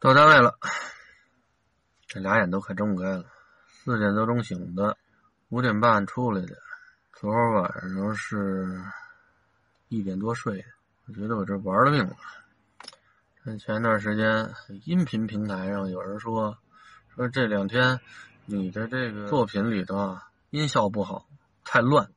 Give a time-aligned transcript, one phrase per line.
[0.00, 0.56] 到单位了，
[2.06, 3.24] 这俩眼都快睁不开了。
[3.66, 4.96] 四点多钟醒的，
[5.48, 6.56] 五点半出来的。
[7.14, 8.80] 昨儿晚上是
[9.88, 10.68] 一点多睡的。
[11.06, 12.16] 我觉得我这玩了命了。
[13.58, 16.56] 前段时间音频平台上有人说，
[17.16, 17.98] 说这两天
[18.46, 21.26] 你的这个作品里头啊，音效不好，
[21.64, 22.12] 太乱，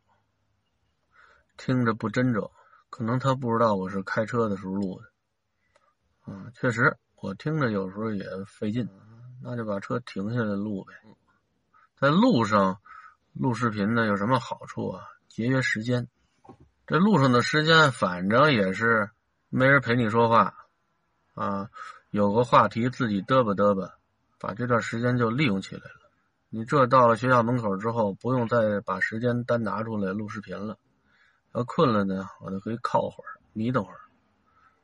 [1.57, 2.51] 听着不真着。
[2.91, 6.31] 可能他不知道我是开车的时候录的。
[6.31, 6.95] 啊，确实。
[7.21, 8.89] 我听着有时候也费劲，
[9.43, 10.93] 那就把车停下来录呗。
[11.95, 12.79] 在路上
[13.33, 15.05] 录视频呢有什么好处啊？
[15.27, 16.07] 节约时间。
[16.87, 19.11] 这路上的时间反正也是
[19.49, 20.55] 没人陪你说话
[21.35, 21.69] 啊，
[22.09, 23.99] 有个话题自己嘚吧嘚吧，
[24.39, 26.09] 把这段时间就利用起来了。
[26.49, 30.75] 你这到了学校门口之后，不用再把时间单拿出来录视频了。
[31.53, 33.99] 要困了呢，我就可以靠会儿，眯瞪会儿。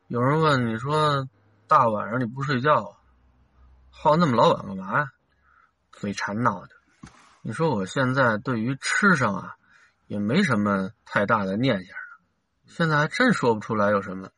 [0.07, 1.27] 有人问你说。
[1.67, 2.97] 大晚上你不睡觉，
[3.89, 5.11] 耗那么老晚干嘛呀？
[5.91, 6.69] 嘴馋闹的。
[7.41, 9.55] 你说我现在对于吃上啊，
[10.07, 11.95] 也没什么太大的念想。
[12.67, 14.29] 现在还真说不出来有什么。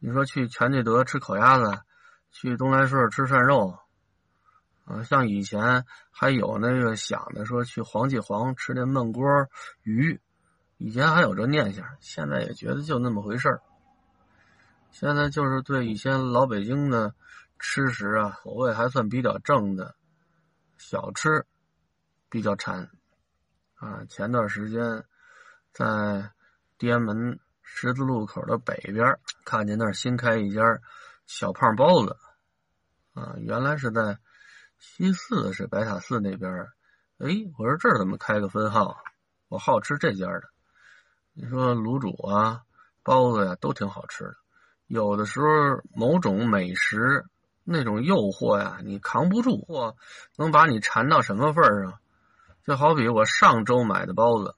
[0.00, 1.80] 你说去全聚德吃烤鸭子，
[2.32, 3.78] 去东来顺吃涮肉，
[4.84, 9.24] 啊，像以前还有那个想的说去黄记煌吃那焖锅
[9.84, 10.20] 鱼，
[10.76, 13.62] 以前还有这念想，现在也觉得就那么回事儿。
[14.92, 17.14] 现在就是对一些老北京的
[17.58, 19.96] 吃食啊，口味还算比较正的
[20.76, 21.46] 小吃
[22.28, 22.90] 比较馋
[23.76, 24.04] 啊。
[24.04, 25.04] 前段时间
[25.72, 26.30] 在
[26.76, 30.62] 天安门十字路口的北边，看见那儿新开一家
[31.26, 32.16] 小胖包子
[33.14, 34.18] 啊，原来是在
[34.78, 36.68] 西四是白塔寺那边。
[37.18, 39.02] 哎，我说这儿怎么开个分号？
[39.48, 40.42] 我好吃这家的。
[41.32, 42.62] 你说卤煮啊、
[43.02, 44.36] 包子呀，都挺好吃的。
[44.92, 47.24] 有的时候，某种美食
[47.64, 49.96] 那种诱惑呀，你扛不住，或
[50.36, 51.98] 能把你馋到什么份儿上？
[52.66, 54.54] 就好比我上周买的包子，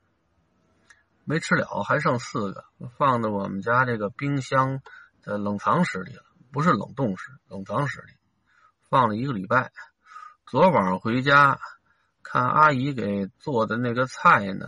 [1.22, 2.64] 没吃了，还剩四个，
[2.98, 4.82] 放在我们家这个冰箱
[5.22, 8.14] 的冷藏室里了，不是冷冻室，冷藏室里
[8.90, 9.70] 放了一个礼拜。
[10.48, 11.60] 昨晚上回家
[12.24, 14.66] 看阿姨给做的那个菜呢，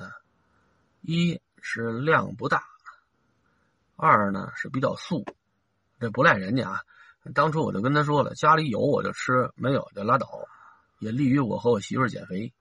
[1.01, 2.63] 一是量不大，
[3.97, 5.27] 二呢是比较素。
[5.99, 6.83] 这不赖人家啊！
[7.35, 10.29] 当初我就跟他说了，家里有我就吃，没有就拉倒，
[11.01, 12.53] 也利于我和我媳妇减肥。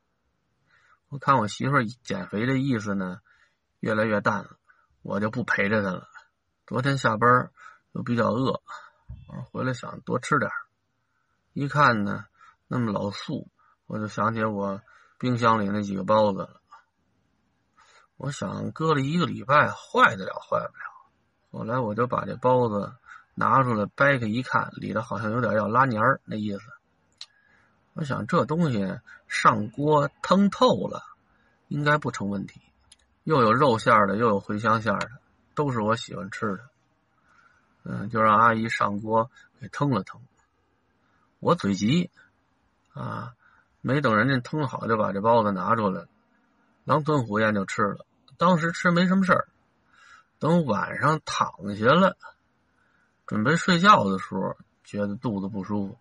[1.10, 3.20] 我看我媳妇减肥的意思呢，
[3.80, 4.58] 越来越淡了，
[5.04, 6.08] 我就不陪着她了。
[6.66, 7.52] 昨天下班
[7.92, 8.64] 又比较饿，
[9.52, 10.50] 回来想多吃点
[11.54, 12.26] 一看呢，
[12.68, 13.52] 那么老素，
[13.86, 14.82] 我就想起我
[15.20, 16.62] 冰箱里那几个包子了。
[18.18, 20.86] 我想搁了一个礼拜，坏得了坏不了。
[21.52, 22.96] 后来我就把这包子。
[23.36, 26.64] 拿出来掰开一看，里头好像有点要拉黏儿那意思。
[27.94, 31.04] 我想这东西上锅腾透了，
[31.68, 32.62] 应该不成问题。
[33.24, 35.12] 又有肉馅的，又有茴香馅的，
[35.54, 36.70] 都是我喜欢吃的。
[37.84, 39.30] 嗯，就让阿姨上锅
[39.60, 40.22] 给腾了腾。
[41.40, 42.10] 我嘴急
[42.94, 43.34] 啊，
[43.82, 46.06] 没等人家腾好，就把这包子拿出来，
[46.84, 48.06] 狼吞虎咽就吃了。
[48.38, 49.48] 当时吃没什么事儿，
[50.40, 52.18] 等晚上躺下了。
[53.26, 55.98] 准备睡觉的时候，觉得肚子不舒服，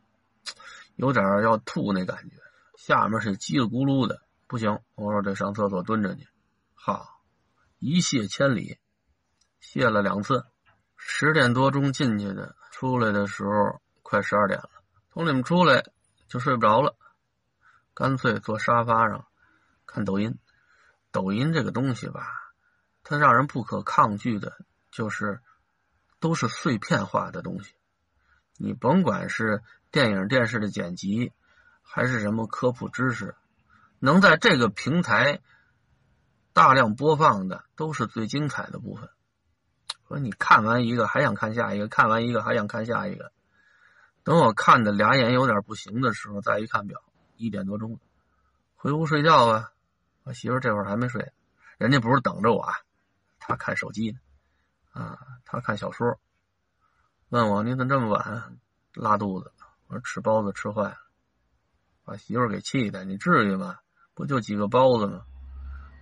[0.97, 2.37] 有点要吐那感觉，
[2.77, 6.29] 下面是叽里咕噜的，不行，我说得上厕所蹲着去。
[6.75, 7.23] 好，
[7.79, 8.79] 一泻千里，
[9.63, 10.45] 泻了两次，
[10.97, 14.69] 十点多钟进去的，出来的时候快十二点了，
[15.11, 15.83] 从里面出来
[16.29, 16.95] 就睡不着了，
[17.95, 19.27] 干脆坐沙发上
[19.87, 20.39] 看抖音。
[21.11, 22.27] 抖音这个东西吧，
[23.03, 24.59] 它让人不可抗拒的，
[24.91, 25.41] 就是。
[26.25, 27.75] 都是碎片化的东西，
[28.57, 31.35] 你甭管是电影、电视的剪辑，
[31.83, 33.37] 还是什么科普知识，
[33.99, 35.43] 能在这个平台
[36.55, 39.11] 大量播放的，都是最精彩的部分。
[40.09, 43.31] 说你看完一个还想看下一个，看完一个还想看下一个。
[44.23, 47.03] 等我看的俩眼有点不行的时候，再一看表，
[47.37, 47.99] 一点多钟了，
[48.77, 49.73] 回屋睡觉吧。
[50.23, 51.33] 我媳妇这会儿还没睡，
[51.77, 52.73] 人家不是等着我，啊，
[53.39, 54.19] 她看手机呢。
[54.95, 56.19] 啊，他看小说，
[57.29, 58.59] 问我你怎么这么晚
[58.95, 59.53] 拉肚子？
[59.89, 60.97] 我说吃包子吃坏了，
[62.05, 63.05] 把媳妇给气的。
[63.05, 63.79] 你至于吗？
[64.15, 65.23] 不就几个包子吗？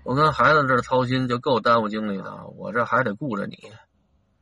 [0.04, 3.56] 我跟孩子这操心就够耽误精力的，我这还得顾着你。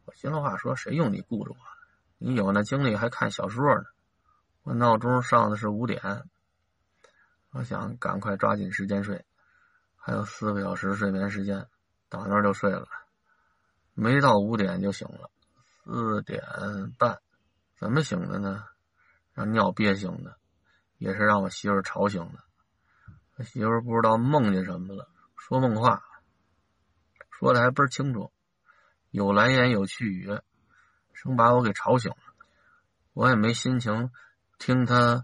[0.05, 1.57] 我心里话说，谁用你顾着我？
[2.19, 3.85] 你有那精力还看小说呢？
[4.65, 6.25] 我闹钟上的是五点，
[7.53, 9.25] 我想赶快抓紧时间睡，
[9.97, 11.67] 还有四个小时睡眠时间，
[12.09, 12.89] 到那儿就睡了。
[14.03, 15.31] 没到五点就醒了，
[15.85, 16.43] 四点
[16.99, 17.21] 半，
[17.79, 18.65] 怎么醒的呢？
[19.35, 20.39] 让尿憋醒的，
[20.97, 23.45] 也是让我媳妇吵醒的。
[23.45, 25.07] 媳妇不知道梦见什么了，
[25.37, 26.03] 说梦话，
[27.31, 28.33] 说的还倍儿清楚，
[29.11, 30.41] 有来言有去语，
[31.13, 32.17] 生把我给吵醒了。
[33.13, 34.11] 我也没心情
[34.59, 35.21] 听他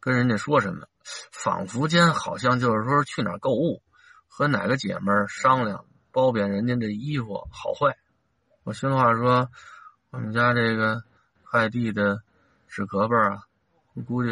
[0.00, 0.86] 跟人家说什么，
[1.30, 3.82] 仿佛间好像就是说去哪儿购物，
[4.26, 5.84] 和哪个姐们儿商量
[6.14, 7.98] 褒贬人家这衣服好坏。
[8.62, 9.50] 我心里话说，
[10.10, 11.02] 我们家这个
[11.42, 12.22] 快递的
[12.68, 13.42] 纸壳儿啊，
[13.94, 14.30] 我估计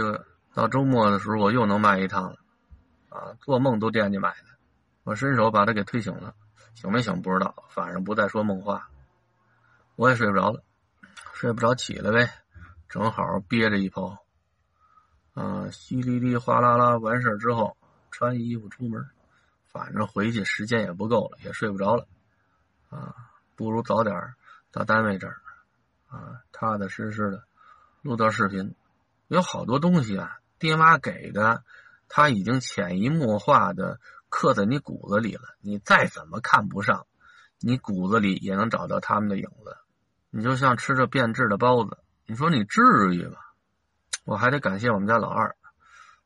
[0.55, 2.37] 到周末的时候我又能卖一趟了。
[3.08, 4.44] 啊，做梦都惦记买的，
[5.02, 6.37] 我伸手把他给推醒了，
[6.76, 8.88] 醒没醒不知道，反正不再说梦话。
[9.96, 10.62] 我也睡不着了，
[11.35, 12.31] 睡不着起来呗，
[12.88, 14.19] 正好憋着一泡。
[15.35, 17.76] 啊，淅沥沥哗啦啦，完事之后
[18.12, 19.05] 穿衣服出门，
[19.73, 22.07] 反正回去时间也不够了，也睡不着了。
[22.91, 23.15] 啊，
[23.57, 24.35] 不如早点
[24.71, 25.41] 到单位这儿，
[26.09, 27.43] 啊，踏踏实实的
[28.03, 28.75] 录段视频。
[29.29, 31.65] 有好多东西啊，爹妈给的。
[32.15, 33.99] 他已经潜移默化的
[34.29, 37.07] 刻在你骨子里了，你再怎么看不上，
[37.59, 39.79] 你骨子里也能找到他们的影子。
[40.29, 41.97] 你就像吃着变质的包子，
[42.27, 42.83] 你说你至
[43.15, 43.39] 于吗？
[44.25, 45.57] 我还得感谢我们家老二，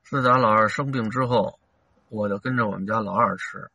[0.03, 1.61] 自打老二生病之后，
[2.09, 3.71] 我就跟着我们家老二吃。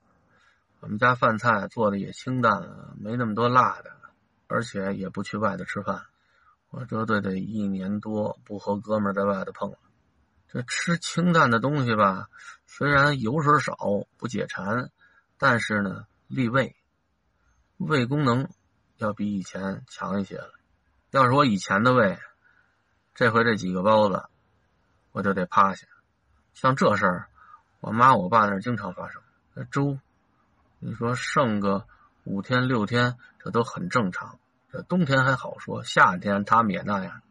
[0.79, 3.91] 我们家饭菜做的也清淡，没那么多辣的，
[4.47, 6.05] 而且也不去外头吃饭。
[6.71, 9.77] 我这都得一年多不和哥们在外头碰了。
[10.47, 12.29] 这吃清淡的东西吧，
[12.65, 13.75] 虽然油水少
[14.17, 14.89] 不解馋，
[15.37, 16.75] 但是呢利胃，
[17.77, 18.49] 胃功能
[18.97, 20.51] 要比以前强一些了。
[21.11, 22.17] 要是我以前的胃，
[23.13, 24.23] 这回这几个包子
[25.11, 25.87] 我就得趴下。
[26.53, 27.29] 像这事儿，
[27.81, 29.21] 我妈我爸那经常发生。
[29.53, 29.99] 那粥，
[30.79, 31.85] 你说剩个
[32.23, 34.39] 五天六天，这都很正常。
[34.71, 37.21] 这冬天还好说，夏天他们也那样。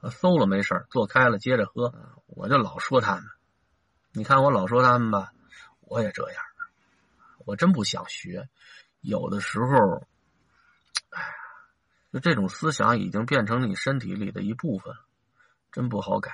[0.00, 1.94] 馊了没事做开了接着喝。
[2.26, 3.24] 我就老说他们，
[4.12, 5.32] 你看我老说他们吧，
[5.82, 6.42] 我也这样。
[7.44, 8.48] 我真不想学，
[9.00, 10.06] 有的时候，
[11.10, 11.28] 哎呀，
[12.12, 14.94] 就这种思想已经变成你身体里的一部分，
[15.70, 16.32] 真不好改。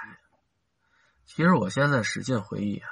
[1.27, 2.89] 其实我现在使劲回忆啊，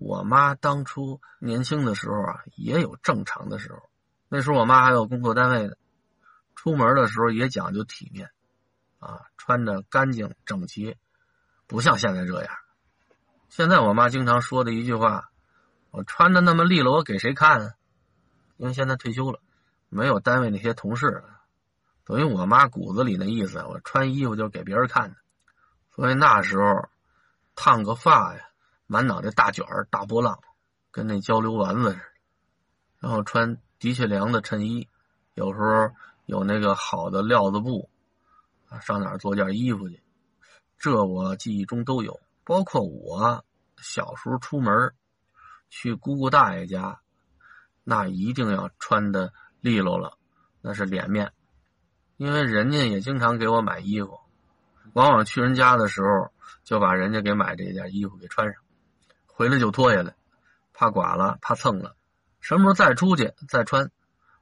[0.00, 3.78] 我妈当初年轻的时候啊，也有正常的时候。
[4.28, 5.74] 那时候我妈还有工作单位呢，
[6.54, 8.30] 出门的时候也讲究体面。
[8.98, 10.96] 啊，穿着干净整齐，
[11.66, 12.54] 不像现在这样。
[13.48, 15.30] 现在我妈经常说的一句话
[15.90, 17.72] ：“我穿的那么利落，我给谁看啊？”
[18.58, 19.40] 因为现在退休了，
[19.88, 21.24] 没有单位那些同事了，
[22.04, 25.16] 等于我妈骨子里那意思，我穿衣服就是给别人看的。
[25.96, 26.88] 所以那时候
[27.56, 28.40] 烫个发呀，
[28.86, 30.40] 满脑袋大卷儿、大波浪，
[30.90, 32.02] 跟那焦溜丸子似的。
[32.98, 34.88] 然后穿的确良的衬衣，
[35.34, 35.90] 有时候
[36.26, 37.88] 有那个好的料子布。
[38.68, 40.02] 啊上哪儿做件衣服去？
[40.78, 42.20] 这我记忆中都有。
[42.44, 43.44] 包括我
[43.76, 44.94] 小时候出门
[45.68, 47.00] 去姑姑大爷家，
[47.84, 50.16] 那一定要穿的利落了，
[50.60, 51.32] 那是脸面，
[52.16, 54.18] 因为人家也经常给我买衣服。
[54.94, 56.32] 往往去人家的时候，
[56.64, 58.61] 就把人家给买这件衣服给穿上，
[59.34, 60.14] 回来就脱下来，
[60.72, 61.96] 怕剐了，怕蹭了。
[62.40, 63.90] 什么时候再出去再穿，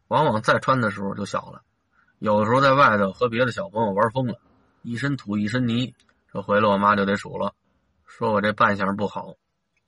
[0.08, 1.62] 往往再穿的时候就小了。
[2.18, 4.38] 有的时候在外头和别的小朋友玩疯了，
[4.82, 5.94] 一身土一身泥，
[6.32, 7.54] 这回来我妈就得数了，
[8.06, 9.36] 说我这扮相不好，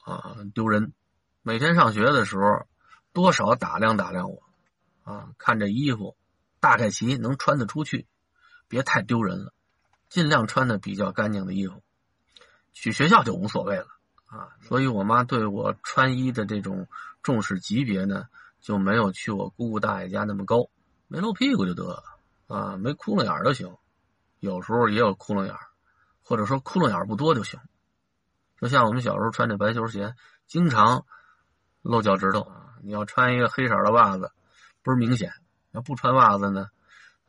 [0.04, 0.92] 啊，丢人。
[1.42, 2.66] 每天上学的时候，
[3.12, 4.42] 多少打量打量我，
[5.02, 6.16] 啊，看这衣服，
[6.60, 8.06] 大概齐能穿得出去，
[8.68, 9.52] 别太丢人了，
[10.08, 11.82] 尽量穿的比较干净的衣服。
[12.72, 13.86] 去学校就无所谓了，
[14.32, 16.88] 啊，所以我妈对我穿衣的这种
[17.22, 18.28] 重视级别呢，
[18.62, 20.70] 就没有去我姑姑大爷家那么高，
[21.06, 22.02] 没露屁股就得了。
[22.46, 23.76] 啊，没窟窿眼儿就行，
[24.40, 25.60] 有时候也有窟窿眼儿，
[26.22, 27.60] 或者说窟窿眼儿不多就行。
[28.58, 30.14] 就像我们小时候穿这白球鞋，
[30.46, 31.04] 经常
[31.82, 32.74] 露脚趾头啊。
[32.82, 34.32] 你要穿一个黑色的袜子，
[34.82, 35.30] 不是明显；
[35.72, 36.68] 要不穿袜子呢，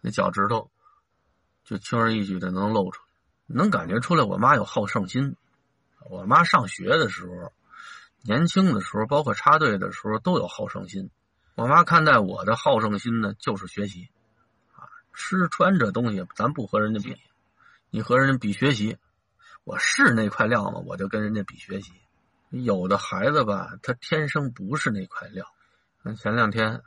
[0.02, 0.72] 那脚趾头
[1.64, 3.08] 就轻而易举的能露出来，
[3.56, 4.24] 能感觉出来。
[4.24, 5.36] 我妈有好胜心。
[6.10, 7.52] 我妈上学的时候，
[8.22, 11.10] 年轻的时候，包括插队的时候，都有好胜心。
[11.56, 14.10] 我妈看待我的好胜心呢，就是学习
[14.74, 14.90] 啊。
[15.14, 17.18] 吃穿这东西，咱不和人家比，
[17.90, 18.98] 你和人家比学习，
[19.64, 20.82] 我是那块料吗？
[20.86, 21.92] 我就跟人家比学习。
[22.50, 25.46] 有的孩子吧，他天生不是那块料。
[26.18, 26.82] 前两天，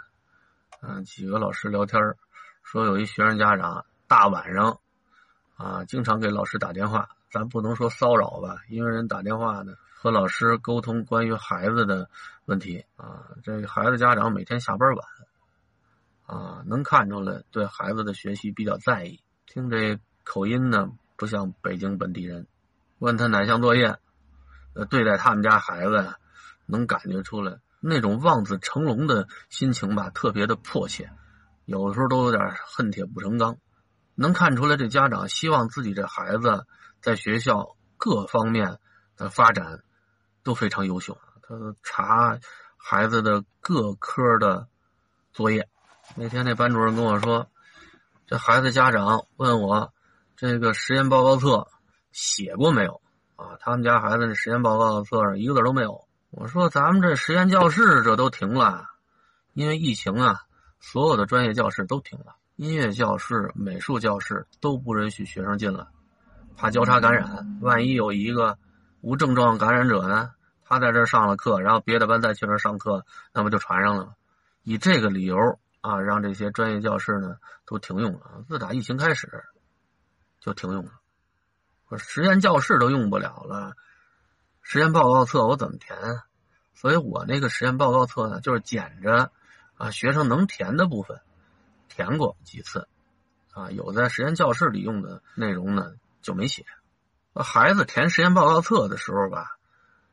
[0.80, 2.00] 嗯，几个老师聊天
[2.62, 4.80] 说有一学生家长大晚上，
[5.56, 7.15] 啊，经常给老师打电话。
[7.30, 12.08] 咱不能说骚扰吧，因为人打电话呢，和老师沟通关于孩子的
[12.44, 13.24] 问题啊。
[13.42, 15.04] 这孩子家长每天下班晚。
[16.26, 19.20] 啊，能看出来对孩子的学习比较在意。
[19.46, 22.48] 听这口音呢，不像北京本地人。
[22.98, 23.96] 问他哪项作业，
[24.74, 26.14] 呃，对待他们家孩子，
[26.66, 31.12] 能感觉出来那种望子成龙的心情吧，特别的迫切，
[31.64, 33.58] 有的时候都有点恨铁不成钢。
[34.16, 36.66] 能看出来，这家长希望自己这孩子
[37.00, 38.78] 在学校各方面
[39.16, 39.82] 的发展
[40.42, 41.18] 都非常优秀。
[41.42, 42.38] 他查
[42.76, 44.68] 孩子的各科的
[45.32, 45.68] 作业。
[46.14, 47.48] 那天那班主任跟我说，
[48.26, 49.92] 这孩子家长问我，
[50.36, 51.68] 这个实验报告册
[52.12, 53.00] 写过没有？
[53.36, 56.06] 啊，他们家孩子那实验报告册上一个字都没有。
[56.30, 58.86] 我说，咱们这实验教室这都停了，
[59.52, 60.42] 因为疫情啊，
[60.80, 62.36] 所有的专业教室都停了。
[62.56, 65.86] 音乐教室、美术教室都不允许学生进来，
[66.56, 67.58] 怕交叉感染。
[67.60, 68.58] 万一有一个
[69.00, 70.32] 无症状感染者呢？
[70.64, 74.14] 他在这上了课，然后别的班再去那上课，那不就传上了吗？
[74.64, 77.36] 以这个理由啊，让这些专业教室呢
[77.66, 78.44] 都停用了。
[78.48, 79.44] 自打疫情开始
[80.40, 80.90] 就停用了。
[81.88, 83.74] 我实验教室都用不了了，
[84.60, 85.96] 实验报告册我怎么填？
[86.74, 89.30] 所以我那个实验报告册呢，就是捡着
[89.76, 91.20] 啊学生能填的部分。
[91.88, 92.88] 填过几次，
[93.52, 95.92] 啊，有在实验教室里用的内容呢
[96.26, 96.66] 就没写。
[97.34, 99.56] 孩子填实验报告册的时候吧，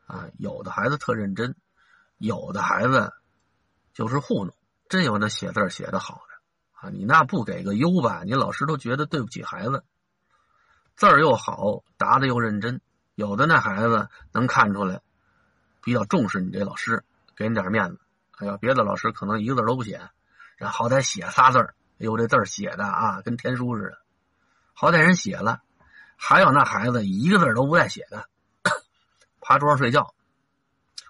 [0.06, 1.56] 啊，有的孩子特认真，
[2.18, 3.12] 有的孩子
[3.92, 4.54] 就是糊弄。
[4.88, 9.82] 真有那写字写的好的，啊，你那不给个优吧，你老师都觉得对不起孩子。
[10.94, 12.80] 字儿又好，答的又认真，
[13.16, 15.00] 有的那孩子能看出来，
[15.82, 17.02] 比较重视你这老师，
[17.34, 17.98] 给你点面子。
[18.38, 20.00] 哎呀，别的老师可能一个字都不写。
[20.56, 23.98] 然后好歹写仨字儿，哎呦，这字儿写的啊，跟天书似的。
[24.74, 25.62] 好歹人写了，
[26.26, 28.26] 还有那孩子一个字都不带写的，
[29.42, 30.14] 趴桌上睡觉，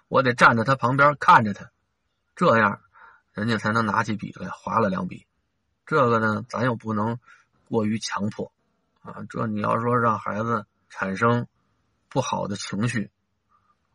[0.09, 1.71] 我得站在他旁边看着他，
[2.35, 2.81] 这样
[3.31, 5.25] 人家才能拿起笔来划了两笔。
[5.85, 7.17] 这个呢，咱又不能
[7.69, 8.51] 过于强迫
[9.03, 9.23] 啊。
[9.29, 11.47] 这你要说让孩子产生
[12.09, 13.09] 不好的情绪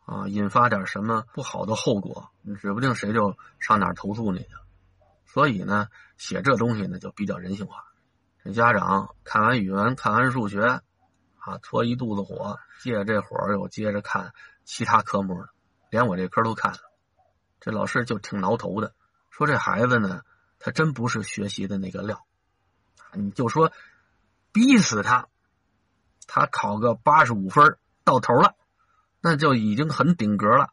[0.05, 4.49] 啊，引发点什么不好的后果，指不定谁就上哪投诉你去。
[5.27, 5.87] 所以呢，
[6.17, 7.85] 写这东西呢就比较人性化。
[8.43, 10.81] 这家长看完语文、看完数学，
[11.41, 14.31] 啊，搓一肚子火，借着这火又接着看
[14.63, 15.49] 其他科目了，
[15.89, 16.79] 连我这科都看了。
[17.59, 18.93] 这老师就挺挠头的，
[19.31, 20.21] 说这孩子呢，
[20.59, 22.25] 他真不是学习的那个料。
[23.13, 23.71] 你就说
[24.51, 25.27] 逼死他，
[26.27, 28.55] 他考个八十五分到头了，
[29.19, 30.69] 那就已经很顶格了。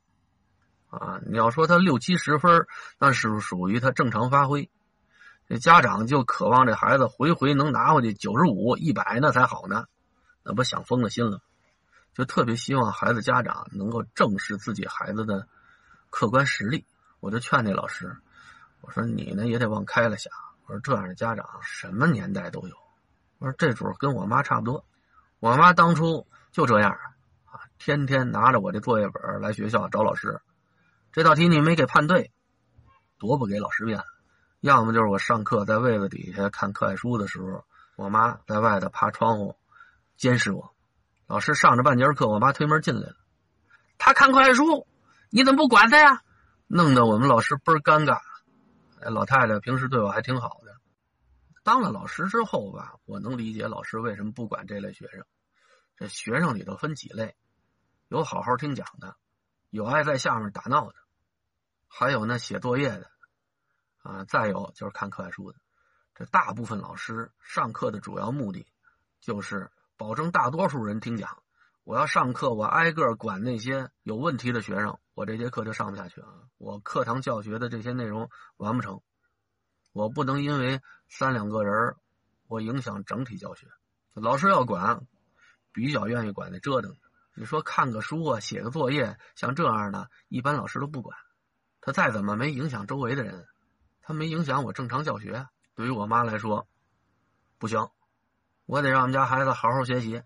[0.90, 2.66] 啊，你要说他六七十分，
[2.98, 4.70] 那是属于他正常发挥。
[5.48, 9.86] 这家长就渴望这孩子回回能拿回去九十五、一百，那才好呢。
[10.48, 11.42] 那不想疯了心了，
[12.14, 15.46] 就特别希望孩子家长能够正视自己孩子的
[16.08, 16.86] 客观实力。
[17.20, 18.16] 我就劝那老师，
[18.80, 20.32] 我说你呢也得往开了想。
[20.64, 22.74] 我说这样的家长什么年代都有。
[23.38, 24.86] 我说这主跟我妈差不多，
[25.38, 26.92] 我妈当初就这样
[27.44, 30.40] 啊，天天拿着我的作业本来学校找老师。
[31.12, 32.32] 这道题你没给判对，
[33.18, 34.04] 多不给老师面子。
[34.60, 39.56] 要么就是我上课在位子底下看课外书的时候，我妈在外头趴窗户
[40.18, 40.74] 监视我。
[41.26, 43.16] 老师上着半节课，我妈推门进来了，
[43.96, 44.86] 他看课外书，
[45.30, 46.22] 你怎么不管他呀？
[46.66, 48.20] 弄得我们老师倍儿尴尬。
[49.00, 50.76] 哎，老太太平时对我还挺好的。
[51.62, 55.24] 当了老师之后吧，我能理解老师为什么不管这类学生。
[55.96, 57.36] 这学生里头分几类，
[58.08, 59.16] 有好好听讲的。
[59.70, 60.94] 有爱在下面打闹的，
[61.88, 63.10] 还有那写作业的，
[64.02, 65.58] 啊，再有就是看课外书的。
[66.14, 68.66] 这大部分老师上课的主要目的，
[69.20, 71.42] 就是保证大多数人听讲。
[71.82, 76.28] 我要上课，我挨个管那些有问题的学生，我这节课就上不下去了。
[76.56, 79.02] 我课堂教学的这些内容完不成，
[79.92, 81.96] 我不能因为三两个人，
[82.46, 83.66] 我影响整体教学。
[84.14, 85.04] 老师要管，
[85.72, 86.96] 比较愿意管那折腾。
[87.34, 91.18] 你说看个书啊，写个作业，像这样的，一般老师都不管。
[91.80, 93.48] 他再怎么没影响周围的人，
[94.00, 95.48] 他没影响我正常教学。
[95.74, 96.68] 对于我妈来说，
[97.58, 97.88] 不行，
[98.68, 100.22] 我得让我们家孩子好好学习，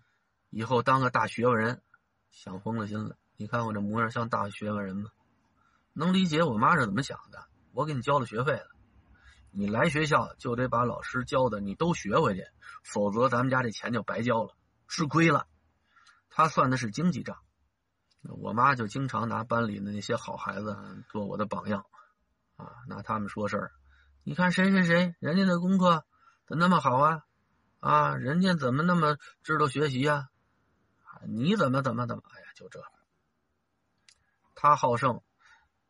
[0.49, 1.81] 以后当个大学问人。
[2.29, 3.15] 想疯了心了！
[3.37, 5.11] 你看我这模样像大学问人吗？
[5.93, 7.45] 能理解我妈是怎么想的？
[7.71, 8.67] 我给你交了学费了，
[9.51, 12.45] 你来学校就得把老师教的你都学回去，
[12.83, 14.53] 否则咱们家这钱就白交了，
[14.89, 15.47] 吃亏了。
[16.29, 17.37] 他算的是经济账，
[18.23, 21.85] 我妈就经常拿班里的那些好孩子做我的榜样，
[22.57, 23.71] 啊，拿他们说事儿。
[24.25, 26.03] 你看谁谁谁，人家的功课
[26.45, 27.23] 怎那么好啊？
[27.83, 30.29] 啊，人家怎么那么知道学习呀？
[31.27, 32.23] 你怎么怎么怎么？
[32.33, 32.81] 哎呀，就这。
[34.55, 35.21] 他好胜，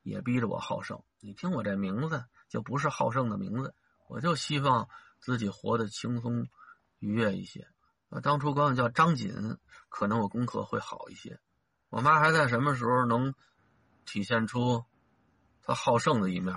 [0.01, 1.03] 也逼着我好胜。
[1.19, 3.75] 你听我这名字，就不是好胜的名字。
[4.07, 6.47] 我就希望自己活得轻松
[6.97, 7.67] 愉悦一些。
[8.09, 11.39] 啊，当初管我叫张锦，可能我功课会好一些。
[11.89, 13.35] 我妈还在什么时候能
[14.03, 14.83] 体现出
[15.61, 16.55] 她好胜的一面？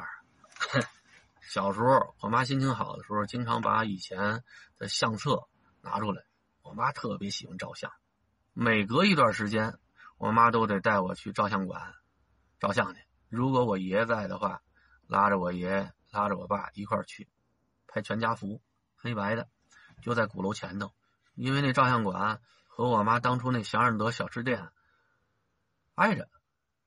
[1.48, 4.42] 小时候，我妈心情好的时候，经常把以前
[4.78, 5.46] 的相册
[5.80, 6.24] 拿出来。
[6.62, 7.92] 我妈特别喜欢照相，
[8.52, 9.78] 每隔一段时间，
[10.18, 11.94] 我妈都得带我去照相馆
[12.58, 13.00] 照相去。
[13.28, 14.60] 如果我爷爷在的话，
[15.06, 17.28] 拉着我爷爷，拉着我爸一块儿去
[17.86, 18.60] 拍全家福，
[18.96, 19.48] 黑白的，
[20.02, 20.92] 就在鼓楼前头。
[21.36, 24.68] 因为那照相馆和我妈当初那祥仁德小吃店
[25.94, 26.28] 挨着，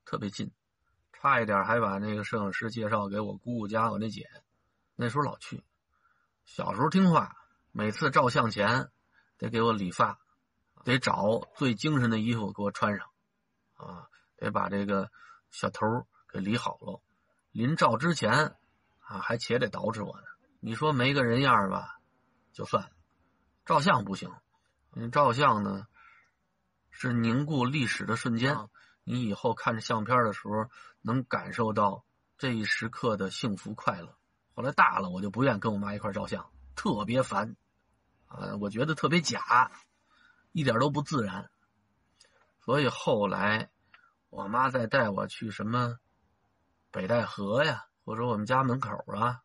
[0.03, 0.51] 特别近，
[1.13, 4.29] 差一点还把那个摄影师介绍给我姑姑家我那姐。
[5.01, 5.63] 那时候老去，
[6.43, 7.37] 小时候听话，
[7.71, 8.91] 每次照相前
[9.37, 10.19] 得给我理发，
[10.83, 13.07] 得找最精神的衣服给我穿上，
[13.75, 15.09] 啊，得把这个
[15.51, 17.01] 小头给理好喽。
[17.53, 18.57] 临照之前，
[18.99, 20.27] 啊，还且得捯饬我呢。
[20.59, 22.01] 你说没个人样吧，
[22.51, 22.89] 就算了。
[23.65, 24.29] 照相不行，
[24.91, 25.87] 你照相呢
[26.89, 28.67] 是凝固历史的瞬间，
[29.05, 30.69] 你以后看着相片的时候
[31.01, 32.03] 能感受到
[32.37, 34.18] 这一时刻的幸福快乐。
[34.59, 37.55] 后来大了，我就不愿跟我妈一块照相，特别烦，
[38.27, 39.71] 啊，我觉得特别假，
[40.51, 41.49] 一点都不自然。
[42.65, 43.69] 所以后来，
[44.29, 45.97] 我妈再带我去什么
[46.91, 49.39] 北戴河呀，或者我们家门口啊，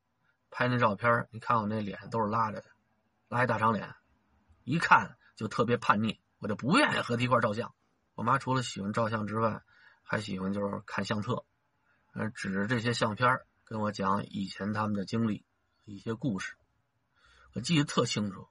[0.50, 2.66] 拍那照片你看我那脸都是拉着的，
[3.28, 3.94] 拉一大长脸，
[4.64, 7.72] 一看就特别叛逆，我就不愿意和她一块照相。
[8.16, 9.62] 我妈除了喜欢照相之外，
[10.02, 11.44] 还喜欢就是看相册，
[12.14, 15.44] 呃，指着这些相片跟我讲以前他们的经历，
[15.84, 16.54] 一些故事，
[17.54, 18.46] 我记得特清楚。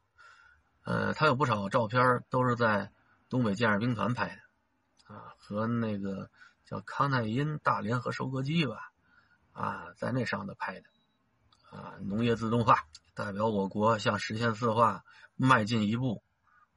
[0.84, 2.91] 呃，他有不少照片都是在
[3.29, 6.29] 东北建设兵团拍的，啊，和那个
[6.65, 8.91] 叫康泰因大联合收割机吧，
[9.53, 10.89] 啊，在那上头拍的，
[11.70, 15.05] 啊，农业自动化代表我国向实现四化
[15.36, 16.24] 迈进一步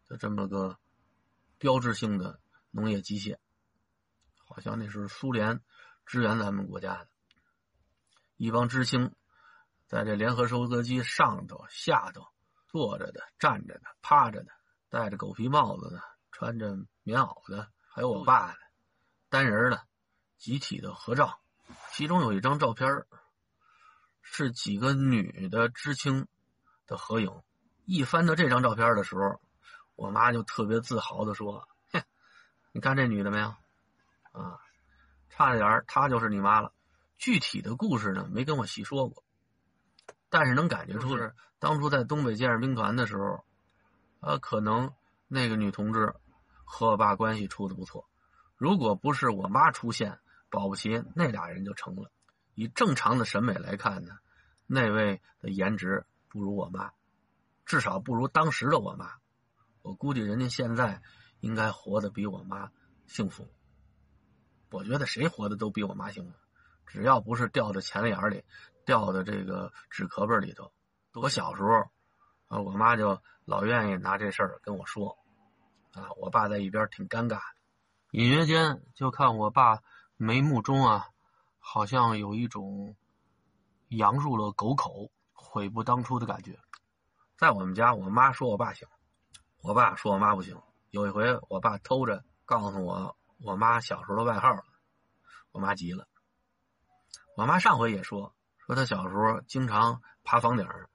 [0.06, 0.78] 的这么个
[1.58, 2.38] 标志性的
[2.70, 3.38] 农业机械，
[4.44, 5.60] 好像那是苏联
[6.04, 7.08] 支援咱们国家的。
[8.36, 9.14] 一帮知青，
[9.86, 12.26] 在这联合收割机上头、下头
[12.68, 14.52] 坐着的、站着的、趴着的，
[14.90, 18.58] 戴着狗皮帽子的、穿着棉袄的，还有我爸的
[19.30, 19.82] 单人的
[20.36, 21.40] 集体的合照。
[21.92, 23.06] 其中有一张照片
[24.20, 26.28] 是几个女的知青
[26.86, 27.42] 的合影。
[27.86, 29.40] 一翻到这张照片的时候，
[29.94, 32.02] 我妈就特别自豪的说：“哼，
[32.72, 33.48] 你看这女的没有？
[34.32, 34.60] 啊，
[35.30, 36.72] 差点她就是你妈了。”
[37.18, 39.24] 具体的故事呢，没跟我细说过，
[40.28, 43.44] 但是能感觉出是当初在东北建设兵团的时候，
[44.20, 44.92] 呃，可能
[45.26, 46.14] 那个女同志
[46.64, 48.08] 和我爸关系处的不错。
[48.56, 50.18] 如果不是我妈出现，
[50.50, 52.10] 保不齐那俩人就成了。
[52.54, 54.14] 以正常的审美来看呢，
[54.66, 56.92] 那位的颜值不如我妈，
[57.64, 59.10] 至少不如当时的我妈。
[59.82, 61.02] 我估计人家现在
[61.40, 62.70] 应该活得比我妈
[63.06, 63.48] 幸福。
[64.70, 66.32] 我觉得谁活得都比我妈幸福。
[66.86, 68.44] 只要不是掉到钱眼里，
[68.84, 70.72] 掉到这个纸壳本里头，
[71.14, 71.90] 我小时候
[72.48, 75.18] 啊，我妈就老愿意拿这事儿跟我说，
[75.92, 77.40] 啊，我爸在一边挺尴尬，
[78.12, 79.82] 隐约间就看我爸
[80.16, 81.08] 眉目中啊，
[81.58, 82.96] 好像有一种
[83.88, 86.58] 羊入了狗口、悔不当初的感觉。
[87.36, 88.88] 在我们家，我妈说我爸行，
[89.60, 90.60] 我爸说我妈不行。
[90.90, 94.64] 有一回，我爸偷着告诉我我妈小时候的外号了，
[95.50, 96.06] 我妈急了。
[97.36, 100.88] 我妈上回也说，说她小时候经常爬房顶儿，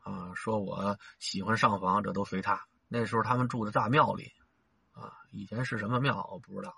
[0.00, 2.66] 啊，说我喜欢上房，这都随她。
[2.88, 4.32] 那时候他们住在大庙里，
[4.90, 6.74] 啊，以前是什么庙我不知道。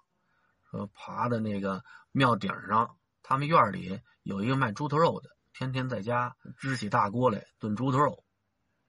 [0.70, 8.22] 说爬的那个庙顶上，他们院里有一个卖猪头肉的，天天在家支起大锅来炖猪头肉，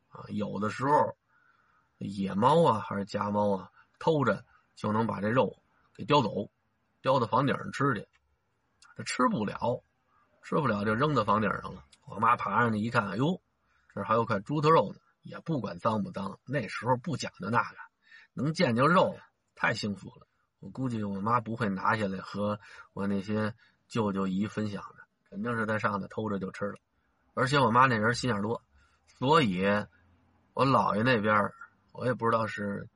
[0.09, 1.17] 啊，有的时候
[1.99, 4.43] 野猫啊还是家猫啊偷着
[4.75, 5.63] 就能把这肉
[5.95, 6.51] 给叼走，
[7.01, 8.05] 叼到房顶上吃去，
[8.97, 9.81] 他吃不了。
[10.47, 11.83] 吃不了就扔到房顶上了。
[12.05, 13.41] 我妈爬上去一看，哎呦，
[13.93, 16.39] 这还有块猪头肉呢，也不管脏不脏。
[16.45, 17.77] 那时候不讲究那个，
[18.33, 19.19] 能见着肉
[19.55, 20.25] 太幸福了。
[20.60, 22.62] 我估计我妈不会拿下来和
[22.93, 23.53] 我那些
[23.89, 26.77] 舅舅姨分享的，肯定是在上头偷着就吃了。
[27.33, 28.63] 而且我妈那人心眼多，
[29.19, 29.65] 所以
[30.53, 31.51] 我姥爷那边
[31.91, 32.88] 我也不知道是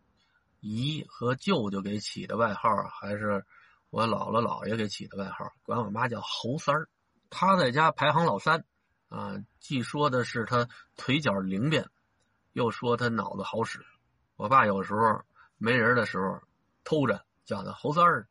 [0.61, 3.43] 姨和舅舅给起的外号，还是
[3.89, 6.87] 我姥姥姥爷给起的外号，管我妈叫猴三儿。
[7.31, 8.65] 他在家排行老三，
[9.09, 10.67] 啊，既说的是他
[10.97, 11.89] 腿脚灵便，
[12.51, 13.83] 又说他脑子好使。
[14.35, 15.23] 我爸有时候
[15.57, 16.41] 没人的时候，
[16.83, 18.27] 偷着叫他猴三儿。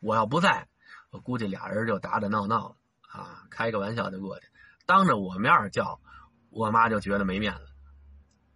[0.00, 0.68] 我要不在，
[1.10, 2.76] 我估计俩人就打打闹闹了，
[3.08, 4.48] 啊，开个玩笑就过去。
[4.86, 6.00] 当着我面叫，
[6.48, 7.66] 我妈就觉得没面子，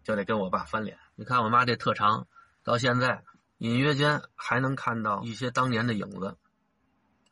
[0.02, 0.98] 就得跟我爸翻脸。
[1.14, 2.26] 你看我妈这特长，
[2.62, 3.22] 到现在，
[3.58, 6.38] 隐约间还能看到一些当年的影子。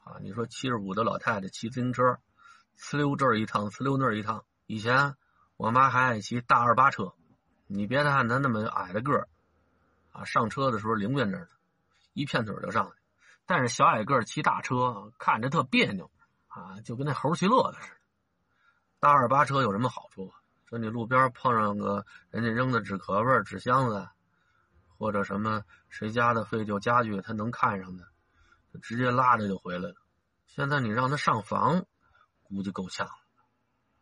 [0.04, 2.18] 啊，你说七十五的老太太骑自行车，
[2.82, 4.44] 呲溜这儿一趟，呲溜那儿一趟。
[4.66, 5.14] 以前
[5.56, 7.14] 我妈还爱骑大二八车，
[7.68, 9.28] 你别看她那么矮的个儿，
[10.10, 11.46] 啊，上车的时候灵便着呢，
[12.12, 12.96] 一片腿就上去了。
[13.46, 16.10] 但是小矮个骑大车看着特别扭，
[16.48, 17.96] 啊，就跟那猴骑乐的似的。
[18.98, 20.32] 大二八车有什么好处？
[20.68, 24.08] 说你路边碰上个人家扔的纸壳儿、纸箱子，
[24.98, 28.08] 或者什么谁家的废旧家具，他能看上的，
[28.72, 29.94] 就直接拉着就回来了。
[30.46, 31.84] 现在你让他上房，
[32.54, 33.08] 估计够呛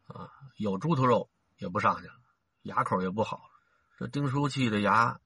[0.06, 0.28] 啊！
[0.56, 2.14] 有猪头肉也不上去了，
[2.62, 3.44] 牙口也不好了。
[3.98, 5.20] 这丁书气的牙，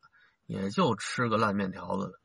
[0.47, 2.21] 也就吃个烂面条子了。